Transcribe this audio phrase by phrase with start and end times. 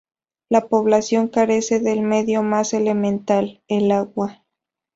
[0.49, 4.43] La población carece del medio más elemental, el agua.